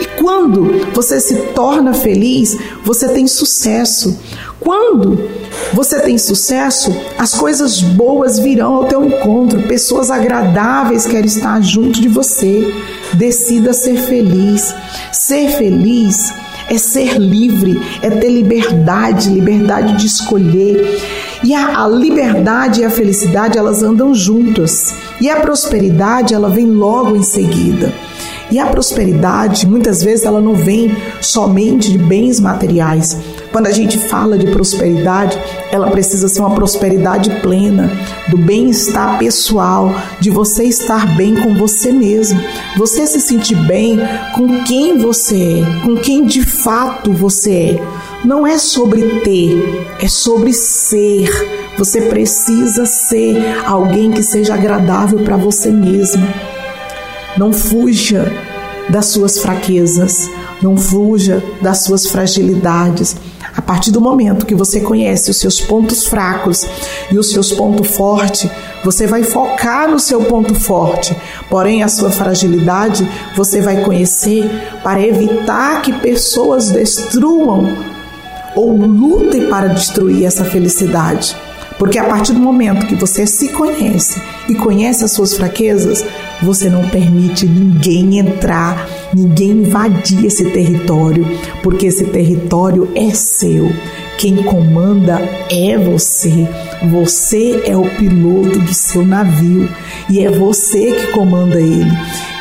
E 0.00 0.06
quando 0.18 0.90
você 0.94 1.20
se 1.20 1.34
torna 1.54 1.92
feliz, 1.92 2.56
você 2.82 3.08
tem 3.10 3.26
sucesso. 3.26 4.18
Quando 4.58 5.28
você 5.74 6.00
tem 6.00 6.16
sucesso, 6.16 6.90
as 7.18 7.34
coisas 7.34 7.82
boas 7.82 8.38
virão 8.38 8.74
ao 8.74 8.84
teu 8.86 9.04
encontro, 9.04 9.64
pessoas 9.64 10.10
agradáveis 10.10 11.04
querem 11.04 11.26
estar 11.26 11.60
junto 11.60 12.00
de 12.00 12.08
você. 12.08 12.74
Decida 13.12 13.74
ser 13.74 13.98
feliz. 13.98 14.74
Ser 15.12 15.50
feliz 15.50 16.32
é 16.68 16.78
ser 16.78 17.18
livre, 17.18 17.80
é 18.02 18.10
ter 18.10 18.28
liberdade, 18.28 19.30
liberdade 19.30 19.96
de 19.96 20.06
escolher. 20.06 21.00
E 21.44 21.54
a, 21.54 21.84
a, 21.84 21.88
liberdade 21.88 22.80
e 22.80 22.84
a 22.84 22.90
felicidade 22.90 23.58
elas 23.58 23.82
andam 23.82 24.14
juntas. 24.14 24.94
E 25.20 25.28
a 25.28 25.40
prosperidade 25.40 26.34
ela 26.34 26.48
vem 26.48 26.66
logo 26.66 27.16
em 27.16 27.22
seguida. 27.22 27.92
E 28.50 28.58
a 28.58 28.66
prosperidade, 28.66 29.66
muitas 29.66 30.02
vezes, 30.02 30.24
ela 30.24 30.40
não 30.40 30.54
vem 30.54 30.96
somente 31.20 31.90
de 31.90 31.98
bens 31.98 32.38
materiais. 32.38 33.16
Quando 33.56 33.68
a 33.68 33.72
gente 33.72 33.98
fala 33.98 34.36
de 34.36 34.50
prosperidade, 34.50 35.38
ela 35.72 35.90
precisa 35.90 36.28
ser 36.28 36.40
uma 36.40 36.54
prosperidade 36.54 37.30
plena, 37.40 37.90
do 38.28 38.36
bem-estar 38.36 39.18
pessoal, 39.18 39.94
de 40.20 40.28
você 40.28 40.64
estar 40.64 41.16
bem 41.16 41.34
com 41.34 41.54
você 41.54 41.90
mesmo, 41.90 42.38
você 42.76 43.06
se 43.06 43.18
sentir 43.18 43.56
bem 43.66 43.98
com 44.34 44.62
quem 44.64 44.98
você 44.98 45.62
é, 45.62 45.80
com 45.86 45.96
quem 45.96 46.26
de 46.26 46.42
fato 46.44 47.14
você 47.14 47.50
é. 47.80 47.82
Não 48.22 48.46
é 48.46 48.58
sobre 48.58 49.20
ter, 49.20 49.86
é 50.02 50.06
sobre 50.06 50.52
ser. 50.52 51.30
Você 51.78 52.02
precisa 52.02 52.84
ser 52.84 53.64
alguém 53.64 54.10
que 54.10 54.22
seja 54.22 54.52
agradável 54.52 55.20
para 55.20 55.38
você 55.38 55.70
mesmo. 55.70 56.28
Não 57.38 57.54
fuja 57.54 58.30
das 58.90 59.06
suas 59.06 59.38
fraquezas, 59.38 60.28
não 60.60 60.76
fuja 60.76 61.42
das 61.62 61.84
suas 61.84 62.04
fragilidades. 62.04 63.16
A 63.56 63.62
partir 63.62 63.90
do 63.90 64.00
momento 64.00 64.44
que 64.44 64.54
você 64.54 64.80
conhece 64.80 65.30
os 65.30 65.38
seus 65.38 65.60
pontos 65.60 66.06
fracos 66.06 66.66
e 67.10 67.18
os 67.18 67.30
seus 67.30 67.52
pontos 67.52 67.88
fortes, 67.88 68.50
você 68.84 69.06
vai 69.06 69.22
focar 69.22 69.90
no 69.90 69.98
seu 69.98 70.22
ponto 70.24 70.54
forte. 70.54 71.16
Porém, 71.48 71.82
a 71.82 71.88
sua 71.88 72.10
fragilidade 72.10 73.08
você 73.34 73.62
vai 73.62 73.82
conhecer 73.82 74.48
para 74.82 75.00
evitar 75.00 75.80
que 75.80 75.92
pessoas 75.92 76.70
destruam 76.70 77.74
ou 78.54 78.76
lutem 78.76 79.48
para 79.48 79.68
destruir 79.68 80.24
essa 80.24 80.44
felicidade. 80.44 81.34
Porque 81.78 81.98
a 81.98 82.04
partir 82.04 82.32
do 82.32 82.40
momento 82.40 82.86
que 82.86 82.94
você 82.94 83.26
se 83.26 83.48
conhece 83.48 84.20
e 84.48 84.54
conhece 84.54 85.04
as 85.04 85.12
suas 85.12 85.34
fraquezas, 85.34 86.04
você 86.42 86.68
não 86.68 86.88
permite 86.88 87.46
ninguém 87.46 88.18
entrar, 88.18 88.88
ninguém 89.14 89.50
invadir 89.50 90.26
esse 90.26 90.50
território, 90.50 91.26
porque 91.62 91.86
esse 91.86 92.04
território 92.04 92.90
é 92.94 93.10
seu. 93.10 93.70
Quem 94.18 94.42
comanda 94.42 95.18
é 95.50 95.76
você. 95.76 96.48
Você 96.90 97.62
é 97.66 97.76
o 97.76 97.84
piloto 97.96 98.58
do 98.60 98.72
seu 98.72 99.04
navio 99.04 99.68
e 100.08 100.24
é 100.24 100.30
você 100.30 100.92
que 100.92 101.06
comanda 101.08 101.60
ele. 101.60 101.90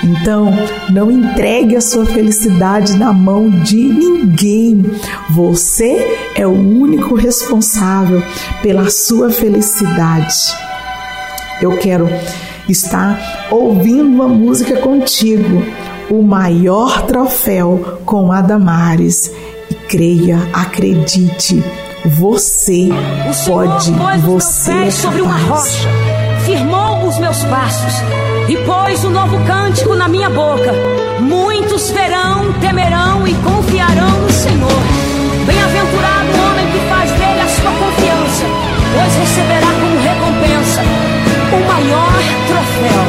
Então, 0.04 0.52
não 0.90 1.12
entregue 1.12 1.76
a 1.76 1.82
sua 1.82 2.06
felicidade 2.06 2.98
na 2.98 3.12
mão 3.12 3.50
de 3.50 3.76
ninguém. 3.76 4.86
Você 5.32 6.32
é 6.36 6.48
o 6.48 6.52
único 6.52 7.16
responsável 7.16 8.24
pela 8.62 8.90
sua 8.90 9.30
felicidade. 9.30 10.65
Eu 11.62 11.78
quero 11.78 12.10
estar 12.68 13.48
ouvindo 13.50 14.04
uma 14.04 14.28
música 14.28 14.78
contigo, 14.78 15.64
o 16.10 16.22
maior 16.22 17.04
troféu 17.04 18.02
com 18.06 18.32
Adamares. 18.32 19.32
E 19.70 19.74
creia, 19.74 20.38
acredite, 20.54 21.64
você 22.06 22.90
pode, 23.48 23.92
você 24.22 24.74
é 24.74 24.92
sobre 24.92 25.22
uma 25.22 25.38
rocha, 25.38 25.88
firmou 26.46 27.08
os 27.08 27.18
meus 27.18 27.44
passos 27.46 27.94
e 28.48 28.58
pôs 28.58 29.04
um 29.06 29.10
novo 29.10 29.40
cântico 29.46 29.96
na 29.96 30.08
minha 30.08 30.30
boca. 30.30 30.72
Muitos 31.20 31.90
verão, 31.90 32.54
temerão 32.60 33.26
e 33.28 33.34
confiarão 33.36 34.22
no 34.22 34.32
Senhor. 34.32 34.82
Bem-aventurado 35.48 36.28
o 36.30 36.52
homem 36.52 36.72
que 36.72 36.90
faz 36.90 37.12
dele 37.12 37.36
o 41.56 41.68
maior 41.68 42.22
troféu. 42.48 43.04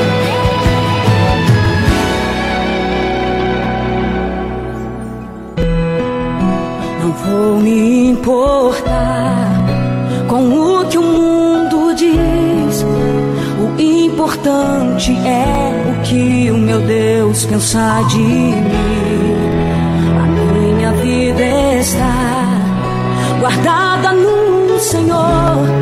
Não 7.02 7.12
vou 7.12 7.60
me 7.60 8.10
importar 8.10 9.66
com 10.28 10.42
o 10.52 10.84
que 10.86 10.98
o 10.98 11.02
mundo 11.02 11.94
diz. 11.94 12.84
O 13.58 13.80
importante 13.80 15.12
é 15.12 15.90
o 15.90 16.02
que 16.02 16.50
o 16.50 16.56
meu 16.56 16.80
Deus 16.80 17.44
pensar 17.46 18.06
de 18.06 18.18
mim. 18.18 18.64
A 20.22 20.26
minha 20.26 20.92
vida 20.92 21.44
está 21.80 22.12
guardada 23.40 24.12
no 24.12 24.78
Senhor 24.78 25.75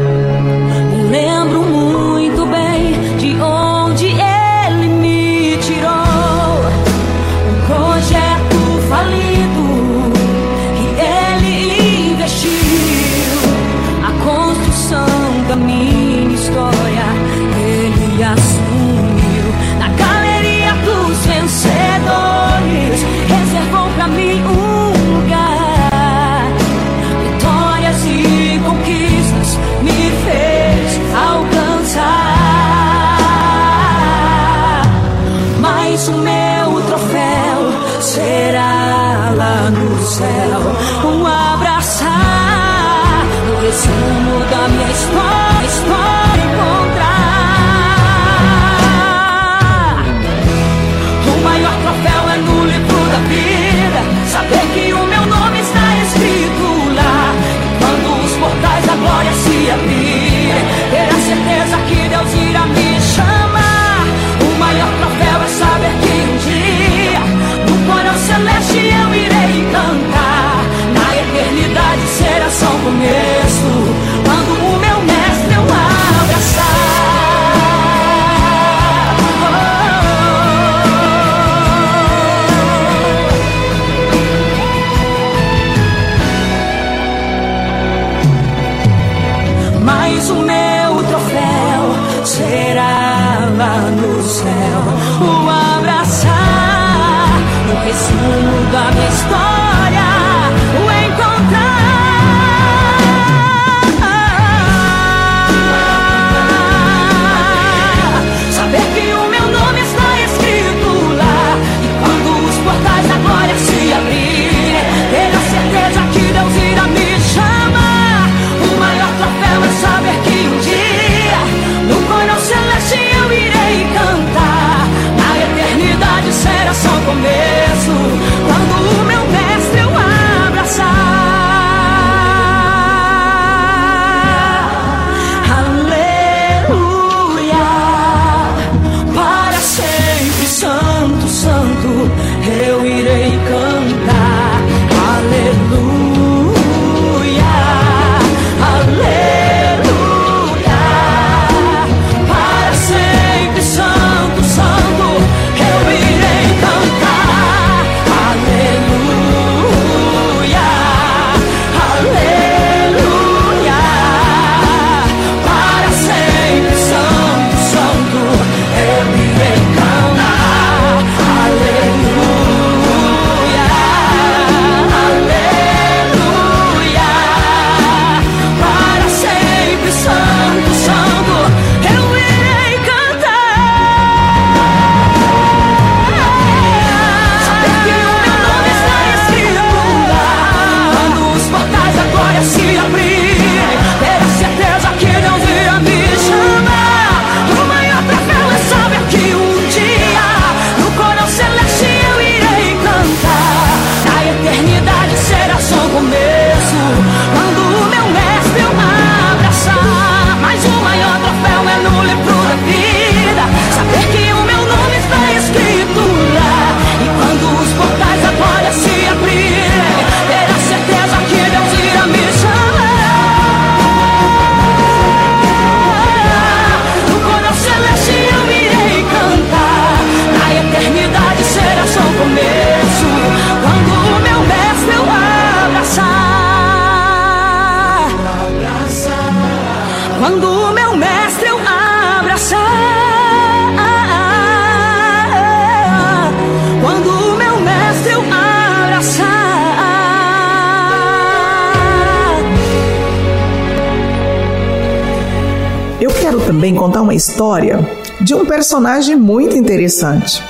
história 257.14 257.86
de 258.20 258.34
um 258.34 258.44
personagem 258.44 259.16
muito 259.16 259.56
interessante, 259.56 260.42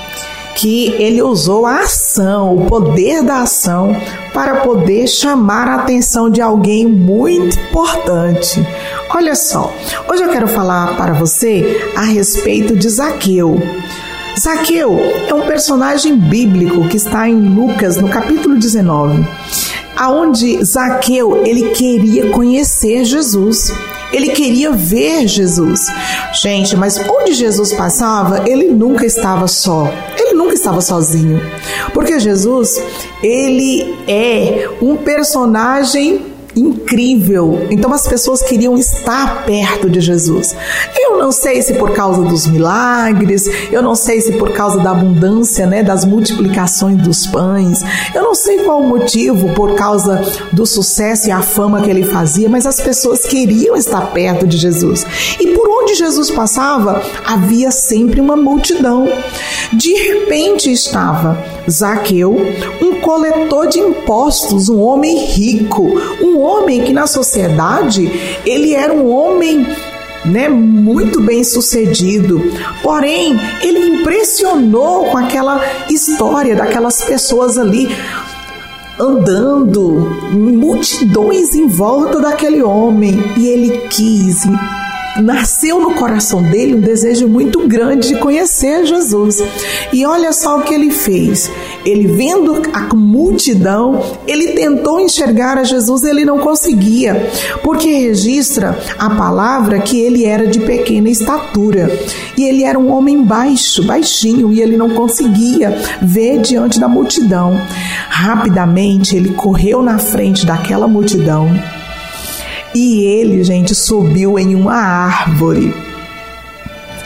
que 0.55 0.89
ele 0.99 1.21
usou 1.23 1.67
a 1.67 1.81
ação, 1.81 2.57
o 2.57 2.67
poder 2.67 3.23
da 3.23 3.43
ação, 3.43 3.95
para 4.33 4.61
poder 4.61 5.07
chamar 5.09 5.69
a 5.69 5.75
atenção 5.77 6.31
de 6.31 6.41
alguém 6.41 6.87
muito 6.87 7.59
importante. 7.59 8.67
Olha 9.11 9.35
só, 9.35 9.73
hoje 10.09 10.23
eu 10.23 10.31
quero 10.31 10.49
falar 10.49 10.97
para 10.97 11.13
você 11.13 11.93
a 11.97 12.03
respeito 12.03 12.77
de 12.77 12.89
Zaqueu. 12.89 13.61
Zaqueu 14.39 14.99
é 15.29 15.35
um 15.35 15.47
personagem 15.47 16.17
bíblico 16.17 16.89
que 16.89 16.97
está 16.97 17.29
em 17.29 17.41
Lucas, 17.41 17.97
no 17.97 18.09
capítulo 18.09 18.57
19 18.57 19.25
aonde 19.97 20.65
Zaqueu 20.65 21.45
ele 21.47 21.71
queria 21.71 22.31
conhecer 22.31 23.05
Jesus. 23.05 23.73
Ele 24.15 24.29
queria 24.29 24.71
ver 24.71 25.27
Jesus. 25.27 25.87
Gente, 26.41 26.77
mas 26.77 27.01
onde 27.09 27.35
Jesus 27.35 27.73
passava, 27.73 28.49
ele 28.49 28.69
nunca 28.69 29.05
estava 29.05 29.49
só. 29.49 29.93
Ele 30.17 30.35
nunca 30.35 30.55
estava 30.55 30.81
sozinho. 30.81 31.41
Porque 31.93 32.21
Jesus, 32.21 32.81
ele 33.21 33.97
é 34.07 34.69
um 34.81 34.97
personagem 34.97 36.34
incrível. 36.57 37.67
Então 37.71 37.93
as 37.93 38.07
pessoas 38.07 38.43
queriam 38.43 38.77
estar 38.77 39.45
perto 39.45 39.89
de 39.89 40.01
Jesus. 40.01 40.55
Eu 40.97 41.19
não 41.19 41.33
sei 41.33 41.63
se 41.63 41.75
por 41.75 41.93
causa 41.93 42.23
dos 42.23 42.47
milagres, 42.47 43.49
eu 43.71 43.83
não 43.83 43.95
sei 43.95 44.21
se 44.21 44.33
por 44.33 44.53
causa 44.53 44.79
da 44.81 44.91
abundância, 44.91 45.67
né, 45.67 45.83
das 45.83 46.05
multiplicações 46.05 47.01
dos 47.03 47.27
pães. 47.27 47.83
Eu 48.15 48.23
não 48.23 48.35
sei 48.35 48.59
qual 48.59 48.81
o 48.81 48.89
motivo 48.89 49.53
por 49.55 49.75
causa 49.75 50.23
do 50.53 50.67
sucesso 50.67 51.29
e 51.29 51.31
a 51.31 51.43
fama 51.43 51.83
que 51.83 51.91
ele 51.91 52.05
fazia, 52.05 52.49
mas 52.49 52.67
as 52.67 52.81
pessoas 52.81 53.27
queriam 53.27 53.77
estar 53.77 54.13
perto 54.13 54.47
de 54.47 54.57
Jesus. 54.57 55.07
E 55.41 55.49
por 55.49 55.69
onde 55.69 55.95
Jesus 55.95 56.31
passava, 56.31 57.03
havia 57.25 57.71
sempre 57.71 58.21
uma 58.21 58.37
multidão. 58.37 59.09
De 59.73 59.93
repente 59.95 60.71
estava 60.71 61.43
Zaqueu, 61.71 62.37
um 62.83 63.01
coletor 63.01 63.67
de 63.69 63.79
impostos, 63.79 64.69
um 64.69 64.81
homem 64.81 65.25
rico, 65.27 65.83
um 66.21 66.41
homem 66.45 66.83
que 66.83 66.93
na 66.93 67.07
sociedade 67.07 68.11
ele 68.45 68.75
era 68.75 68.93
um 68.93 69.11
homem 69.11 69.67
né, 70.25 70.49
muito 70.49 71.21
bem 71.21 71.43
sucedido. 71.45 72.41
Porém, 72.83 73.39
ele 73.63 73.81
impressionou 73.81 75.07
com 75.07 75.19
aquela 75.19 75.61
história 75.91 76.55
daquelas 76.55 77.05
pessoas 77.05 77.59
ali 77.59 77.89
andando, 78.99 80.09
multidões 80.31 81.55
em 81.55 81.67
volta 81.67 82.21
daquele 82.21 82.63
homem, 82.63 83.23
e 83.37 83.49
ele 83.49 83.79
quis 83.89 84.45
nasceu 85.21 85.81
no 85.81 85.95
coração 85.95 86.43
dele 86.43 86.75
um 86.75 86.81
desejo 86.81 87.29
muito 87.29 87.67
grande 87.67 88.09
de 88.09 88.17
conhecer 88.17 88.85
Jesus. 88.85 89.43
E 89.93 90.05
olha 90.05 90.33
só 90.33 90.59
o 90.59 90.63
que 90.63 90.75
ele 90.75 90.91
fez. 90.91 91.51
Ele 91.85 92.07
vendo 92.07 92.63
a 92.73 92.95
multidão, 92.95 94.03
ele 94.27 94.49
tentou 94.53 95.01
enxergar 95.01 95.59
a 95.59 95.65
Jesus, 95.65 96.05
ele 96.05 96.25
não 96.25 96.39
conseguia, 96.39 97.31
porque 97.63 97.91
registra 97.91 98.79
a 98.99 99.11
palavra 99.11 99.81
que 99.81 100.01
ele 100.01 100.25
era 100.25 100.47
de 100.47 100.61
pequena 100.61 101.09
estatura. 101.09 101.91
E 102.37 102.45
ele 102.45 102.65
era 102.65 102.79
um 102.79 102.91
homem 102.93 103.23
baixo, 103.23 103.85
baixinho, 103.85 104.53
e 104.53 104.61
ele 104.61 104.77
não 104.77 104.91
conseguia 104.91 105.71
ver 106.03 106.41
diante 106.41 106.81
da 106.81 106.89
multidão. 106.89 107.61
Rapidamente 108.09 109.17
ele 109.17 109.31
correu 109.31 109.83
na 109.83 109.99
frente 109.99 110.45
daquela 110.45 110.89
multidão 110.89 111.49
e 112.75 113.05
ele, 113.05 113.45
gente, 113.45 113.75
subiu 113.75 114.39
em 114.39 114.55
uma 114.55 114.75
árvore. 114.75 115.75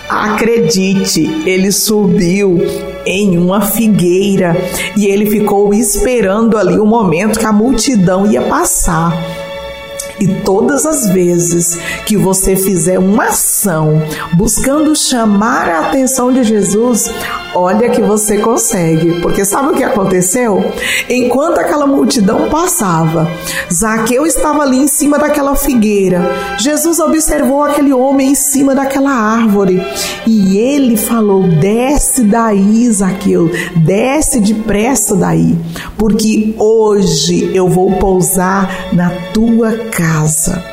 Acredite, 0.08 1.28
ele 1.44 1.70
subiu 1.70 2.58
em 3.04 3.36
uma 3.36 3.60
figueira 3.60 4.56
e 4.96 5.06
ele 5.06 5.26
ficou 5.26 5.74
esperando 5.74 6.56
ali 6.56 6.78
o 6.78 6.86
momento 6.86 7.38
que 7.38 7.44
a 7.44 7.52
multidão 7.52 8.30
ia 8.30 8.42
passar. 8.42 9.12
E 10.20 10.26
todas 10.42 10.84
as 10.84 11.08
vezes 11.10 11.78
que 12.04 12.16
você 12.16 12.56
fizer 12.56 12.98
uma 12.98 13.26
ação 13.26 14.02
buscando 14.34 14.94
chamar 14.96 15.68
a 15.68 15.80
atenção 15.86 16.32
de 16.32 16.42
Jesus, 16.42 17.08
olha 17.54 17.88
que 17.90 18.02
você 18.02 18.38
consegue. 18.38 19.20
Porque 19.20 19.44
sabe 19.44 19.68
o 19.68 19.74
que 19.74 19.84
aconteceu? 19.84 20.72
Enquanto 21.08 21.58
aquela 21.58 21.86
multidão 21.86 22.48
passava, 22.48 23.30
Zaqueu 23.72 24.26
estava 24.26 24.62
ali 24.62 24.78
em 24.78 24.88
cima 24.88 25.18
daquela 25.18 25.54
figueira. 25.54 26.20
Jesus 26.58 26.98
observou 26.98 27.62
aquele 27.62 27.92
homem 27.92 28.32
em 28.32 28.34
cima 28.34 28.74
daquela 28.74 29.12
árvore 29.12 29.80
e 30.26 30.58
ele 30.58 30.96
falou: 30.96 31.44
Desce 31.44 32.22
daí, 32.24 32.90
Zaqueu, 32.90 33.50
desce 33.76 34.40
depressa 34.40 35.14
daí, 35.14 35.56
porque 35.96 36.54
hoje 36.58 37.52
eu 37.54 37.68
vou 37.68 37.92
pousar 37.92 38.88
na 38.92 39.10
tua 39.32 39.72
casa 39.90 40.07
casa. 40.08 40.64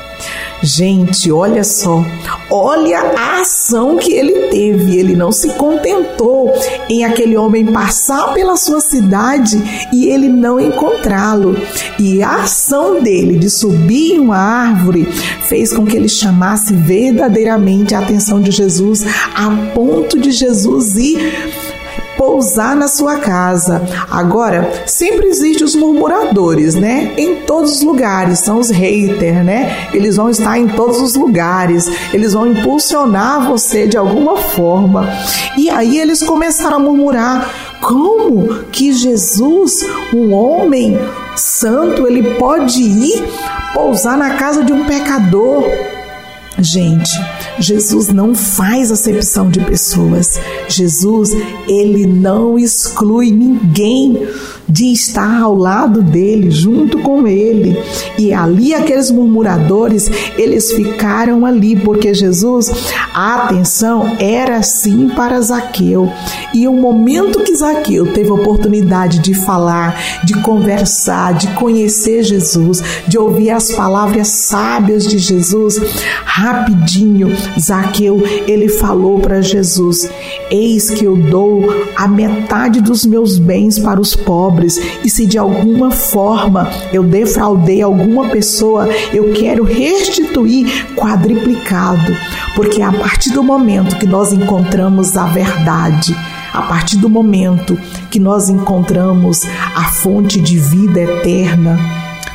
Gente, 0.64 1.32
olha 1.32 1.64
só, 1.64 2.04
olha 2.50 3.00
a 3.00 3.42
ação 3.42 3.98
que 3.98 4.14
ele 4.14 4.48
teve. 4.48 4.98
Ele 4.98 5.16
não 5.16 5.32
se 5.32 5.50
contentou 5.50 6.52
em 6.90 7.04
aquele 7.04 7.36
homem 7.38 7.66
passar 7.66 8.34
pela 8.34 8.56
sua 8.56 8.80
cidade 8.80 9.62
e 9.94 10.08
ele 10.08 10.28
não 10.28 10.60
encontrá-lo. 10.60 11.56
E 12.00 12.24
a 12.24 12.44
ação 12.44 13.04
dele 13.04 13.38
de 13.38 13.50
subir 13.50 14.14
em 14.14 14.20
uma 14.20 14.38
árvore 14.38 15.06
fez 15.44 15.74
com 15.74 15.86
que 15.86 15.98
ele 15.98 16.10
chamasse 16.10 16.74
verdadeiramente 16.74 17.94
a 17.94 18.00
atenção 18.00 18.42
de 18.42 18.50
Jesus, 18.50 19.06
a 19.36 19.52
ponto 19.76 20.18
de 20.18 20.32
Jesus 20.32 20.96
ir 20.96 21.54
pousar 22.18 22.76
na 22.76 22.88
sua 22.88 23.18
casa. 23.18 23.82
Agora, 24.10 24.84
sempre 24.86 25.28
existem 25.28 25.66
os 25.66 25.76
murmuradores, 25.76 26.76
né? 26.76 27.14
Em 27.18 27.42
todos 27.42 27.78
os 27.78 27.82
lugares, 27.82 28.40
são 28.40 28.60
os 28.60 28.70
haters, 28.70 29.46
né? 29.46 29.90
Eles 29.94 30.16
vão 30.16 30.30
estar 30.30 30.58
em 30.58 30.68
todos 30.68 31.02
os 31.02 31.16
lugares, 31.16 31.90
eles 32.14 32.34
vão 32.34 32.48
impulsionar 32.48 33.48
você 33.48 33.88
de 33.88 33.98
alguma 33.98 34.38
forma. 34.38 35.10
E 35.58 35.70
aí 35.70 36.00
eles 36.00 36.24
começaram 36.24 36.78
a 36.78 36.80
murmurar: 36.80 37.50
como 37.82 38.66
que 38.72 38.94
Jesus, 38.94 39.86
um 40.14 40.34
homem 40.34 40.98
santo, 41.36 42.08
ele 42.08 42.36
pode 42.36 42.82
ir 42.82 43.24
pousar 43.74 44.18
na 44.18 44.36
casa 44.36 44.64
de 44.64 44.74
um 44.74 44.86
pecador? 44.86 45.64
Gente, 46.60 47.12
Jesus 47.60 48.08
não 48.08 48.34
faz 48.34 48.90
acepção 48.90 49.50
de 49.50 49.60
pessoas. 49.60 50.40
Jesus, 50.70 51.32
ele 51.68 52.06
não 52.06 52.58
exclui 52.58 53.30
ninguém 53.30 54.28
de 54.68 54.92
estar 54.92 55.42
ao 55.42 55.56
lado 55.56 56.02
dele, 56.02 56.50
junto 56.50 57.00
com 57.00 57.28
ele. 57.28 57.78
E 58.18 58.34
ali 58.34 58.74
aqueles 58.74 59.12
murmuradores, 59.12 60.10
eles 60.38 60.72
ficaram 60.72 61.46
ali 61.46 61.76
porque 61.76 62.14
Jesus, 62.14 62.72
a 63.14 63.44
atenção 63.44 64.16
era 64.20 64.62
sim 64.64 65.10
para 65.10 65.40
Zaqueu. 65.42 66.12
E 66.54 66.68
o 66.68 66.74
momento 66.74 67.44
que 67.44 67.56
Zaqueu 67.56 68.12
teve 68.14 68.30
a 68.30 68.34
oportunidade 68.34 69.20
de 69.20 69.34
falar, 69.34 70.00
de 70.24 70.34
conversar, 70.42 71.34
de 71.36 71.48
conhecer 71.54 72.24
Jesus, 72.24 72.82
de 73.08 73.18
ouvir 73.18 73.52
as 73.52 73.72
palavras 73.72 74.28
sábias 74.30 75.08
de 75.08 75.18
Jesus, 75.18 75.80
rapidinho 76.46 77.36
Zaqueu, 77.60 78.22
ele 78.48 78.70
falou 78.70 79.20
para 79.20 79.42
Jesus: 79.42 80.08
Eis 80.52 80.92
que 80.92 81.06
eu 81.06 81.18
dou 81.18 81.66
a 81.96 82.08
metade 82.08 82.82
dos 82.82 83.04
meus 83.04 83.40
bens 83.40 83.80
para 83.80 84.00
os 84.00 84.16
pobres, 84.16 84.80
e 85.04 85.10
se 85.10 85.26
de 85.26 85.40
alguma 85.40 85.90
forma 85.90 86.70
eu 86.94 87.04
defraudei 87.04 87.82
alguma 87.82 88.30
pessoa, 88.30 88.88
eu 89.12 89.34
quero 89.34 89.64
restituir 89.64 90.68
quadriplicado, 90.96 92.16
porque 92.56 92.82
a 92.82 92.92
partir 92.92 93.32
do 93.32 93.42
momento 93.42 93.98
que 93.98 94.06
nós 94.06 94.32
encontramos 94.32 95.18
a 95.18 95.26
verdade, 95.26 96.16
a 96.54 96.62
partir 96.62 96.98
do 96.98 97.10
momento 97.10 97.76
que 98.12 98.20
nós 98.20 98.50
encontramos 98.50 99.44
a 99.76 99.86
fonte 99.86 100.40
de 100.40 100.60
vida 100.60 101.02
eterna, 101.02 101.80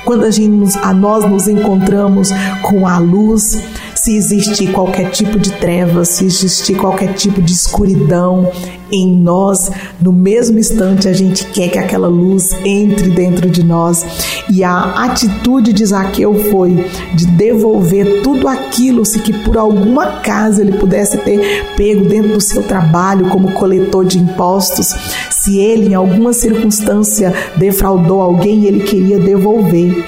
quando 0.05 0.25
a, 0.25 0.31
gente, 0.31 0.77
a 0.79 0.93
nós 0.93 1.25
nos 1.25 1.47
encontramos 1.47 2.31
com 2.63 2.87
a 2.87 2.99
luz, 2.99 3.63
se 4.01 4.17
existir 4.17 4.73
qualquer 4.73 5.11
tipo 5.11 5.39
de 5.39 5.53
trevas, 5.53 6.09
se 6.09 6.25
existir 6.25 6.75
qualquer 6.75 7.13
tipo 7.13 7.43
de 7.43 7.53
escuridão 7.53 8.51
em 8.91 9.07
nós, 9.07 9.71
no 10.01 10.11
mesmo 10.11 10.59
instante 10.59 11.07
a 11.07 11.13
gente 11.13 11.45
quer 11.49 11.69
que 11.69 11.79
aquela 11.79 12.09
luz 12.09 12.51
entre 12.65 13.11
dentro 13.11 13.51
de 13.51 13.63
nós. 13.63 14.03
E 14.49 14.65
a 14.65 15.05
atitude 15.05 15.75
de 15.75 15.85
Zaqueu 15.85 16.35
foi 16.51 16.91
de 17.15 17.27
devolver 17.27 18.23
tudo 18.23 18.49
aquilo 18.49 19.05
se 19.05 19.21
que 19.21 19.35
por 19.45 19.59
alguma 19.59 20.21
casa 20.21 20.63
ele 20.63 20.73
pudesse 20.73 21.19
ter 21.19 21.67
pego 21.77 22.07
dentro 22.07 22.33
do 22.33 22.41
seu 22.41 22.63
trabalho 22.63 23.29
como 23.29 23.53
coletor 23.53 24.07
de 24.07 24.19
impostos, 24.19 24.95
se 25.31 25.59
ele 25.59 25.89
em 25.89 25.95
alguma 25.95 26.33
circunstância 26.33 27.35
defraudou 27.57 28.23
alguém, 28.23 28.65
ele 28.65 28.81
queria 28.81 29.19
devolver. 29.19 30.05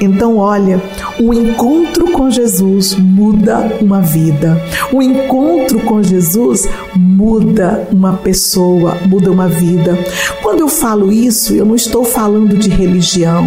Então, 0.00 0.36
olha, 0.36 0.82
o 1.20 1.32
encontro 1.34 2.10
com 2.12 2.30
Jesus 2.30 2.94
muda 2.94 3.78
uma 3.80 4.00
vida. 4.00 4.60
O 4.92 5.02
encontro 5.02 5.80
com 5.80 6.02
Jesus 6.02 6.68
muda 6.96 7.88
uma 7.92 8.14
pessoa, 8.14 8.96
muda 9.06 9.30
uma 9.30 9.48
vida. 9.48 9.98
Quando 10.42 10.60
eu 10.60 10.68
falo 10.68 11.12
isso, 11.12 11.54
eu 11.54 11.64
não 11.64 11.74
estou 11.74 12.04
falando 12.04 12.56
de 12.56 12.70
religião, 12.70 13.46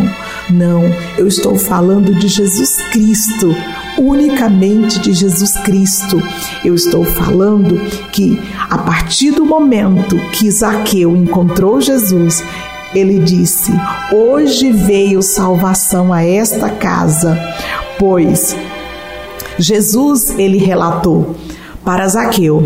não, 0.50 0.84
eu 1.18 1.28
estou 1.28 1.58
falando 1.58 2.14
de 2.14 2.28
Jesus 2.28 2.78
Cristo, 2.92 3.56
unicamente 3.98 5.00
de 5.00 5.14
Jesus 5.14 5.54
Cristo. 5.60 6.22
Eu 6.64 6.76
estou 6.76 7.04
falando 7.04 7.80
que 8.12 8.40
a 8.70 8.78
partir 8.78 9.32
do 9.32 9.46
momento 9.46 10.18
que 10.32 10.50
Zaqueu 10.52 11.16
encontrou 11.16 11.82
Jesus, 11.82 12.44
ele 12.96 13.20
disse: 13.20 13.72
Hoje 14.12 14.72
veio 14.72 15.22
salvação 15.22 16.14
a 16.14 16.24
esta 16.24 16.70
casa, 16.70 17.38
pois 18.00 18.56
Jesus 19.60 20.38
ele 20.38 20.58
relatou 20.58 21.36
para 21.84 22.08
Zaqueu: 22.08 22.64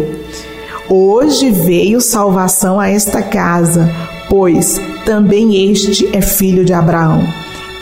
Hoje 0.89 1.51
veio 1.51 1.99
salvação 1.99 2.80
a 2.80 2.89
esta 2.89 3.22
casa, 3.22 3.91
pois 4.30 4.80
também 5.06 5.72
este 5.72 6.16
é 6.16 6.22
filho 6.22 6.64
de 6.64 6.74
Abraão. 6.74 7.24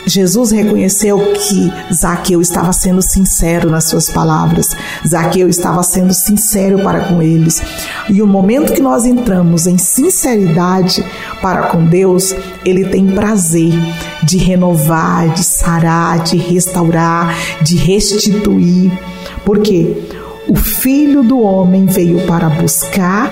Jesus 0.08 0.50
reconheceu 0.50 1.18
que 1.34 1.70
Zaqueu 1.92 2.40
estava 2.40 2.72
sendo 2.72 3.02
sincero 3.02 3.70
nas 3.70 3.84
suas 3.84 4.08
palavras, 4.08 4.70
Zaqueu 5.06 5.48
estava 5.48 5.82
sendo 5.82 6.14
sincero 6.14 6.82
para 6.82 7.00
com 7.00 7.20
eles. 7.20 7.60
E 8.08 8.22
o 8.22 8.26
momento 8.26 8.72
que 8.72 8.80
nós 8.80 9.04
entramos 9.04 9.66
em 9.66 9.76
sinceridade 9.76 11.04
para 11.42 11.68
com 11.68 11.84
Deus, 11.84 12.34
Ele 12.64 12.86
tem 12.86 13.06
prazer 13.06 13.72
de 14.22 14.38
renovar, 14.38 15.32
de 15.34 15.44
sarar, 15.44 16.22
de 16.24 16.36
restaurar, 16.36 17.36
de 17.62 17.76
restituir. 17.76 18.90
Porque 19.44 20.08
o 20.48 20.56
Filho 20.56 21.22
do 21.22 21.40
Homem 21.40 21.84
veio 21.84 22.26
para 22.26 22.48
buscar 22.48 23.30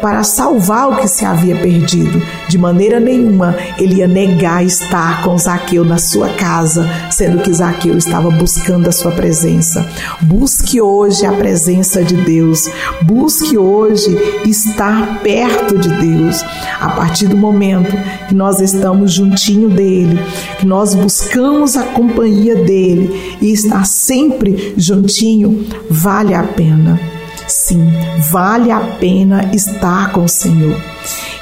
para 0.00 0.22
salvar 0.22 0.88
o 0.88 0.96
que 0.96 1.08
se 1.08 1.24
havia 1.24 1.56
perdido. 1.56 2.22
De 2.48 2.58
maneira 2.58 3.00
nenhuma 3.00 3.56
ele 3.78 3.96
ia 3.96 4.08
negar 4.08 4.64
estar 4.64 5.22
com 5.22 5.36
Zaqueu 5.36 5.84
na 5.84 5.98
sua 5.98 6.28
casa, 6.30 6.88
sendo 7.10 7.42
que 7.42 7.52
Zaqueu 7.52 7.96
estava 7.96 8.30
buscando 8.30 8.88
a 8.88 8.92
sua 8.92 9.12
presença. 9.12 9.86
Busque 10.20 10.80
hoje 10.80 11.24
a 11.24 11.32
presença 11.32 12.02
de 12.04 12.16
Deus. 12.16 12.68
Busque 13.02 13.56
hoje 13.56 14.16
estar 14.44 15.20
perto 15.22 15.78
de 15.78 15.88
Deus. 15.88 16.44
A 16.80 16.90
partir 16.90 17.28
do 17.28 17.36
momento 17.36 17.96
que 18.28 18.34
nós 18.34 18.60
estamos 18.60 19.12
juntinho 19.12 19.68
dele, 19.68 20.18
que 20.58 20.66
nós 20.66 20.94
buscamos 20.94 21.76
a 21.76 21.82
companhia 21.82 22.56
dele 22.56 23.36
e 23.40 23.52
estar 23.52 23.84
sempre 23.86 24.74
juntinho, 24.76 25.66
vale 25.90 26.34
a 26.34 26.42
pena. 26.42 27.15
Sim, 27.46 27.92
vale 28.30 28.70
a 28.70 28.80
pena 28.80 29.50
estar 29.54 30.12
com 30.12 30.24
o 30.24 30.28
Senhor. 30.28 30.80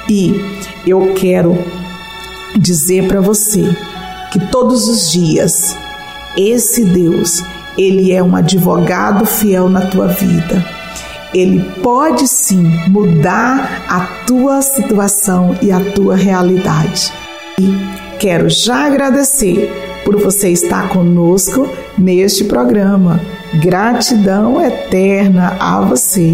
E 0.09 0.33
eu 0.85 1.13
quero 1.15 1.57
dizer 2.57 3.07
para 3.07 3.21
você 3.21 3.63
que 4.31 4.39
todos 4.47 4.87
os 4.87 5.11
dias 5.11 5.75
esse 6.37 6.83
Deus, 6.83 7.41
ele 7.77 8.11
é 8.11 8.21
um 8.21 8.35
advogado 8.35 9.25
fiel 9.25 9.69
na 9.69 9.85
tua 9.87 10.07
vida. 10.07 10.65
Ele 11.33 11.61
pode 11.81 12.27
sim 12.27 12.63
mudar 12.89 13.85
a 13.89 14.25
tua 14.25 14.61
situação 14.61 15.55
e 15.61 15.71
a 15.71 15.79
tua 15.79 16.15
realidade. 16.15 17.11
E 17.57 17.73
quero 18.19 18.49
já 18.49 18.85
agradecer 18.85 19.94
por 20.05 20.21
você 20.21 20.49
estar 20.49 20.87
conosco 20.87 21.67
neste 21.97 22.45
programa. 22.45 23.19
Gratidão 23.59 24.61
eterna 24.61 25.57
a 25.59 25.81
você. 25.81 26.33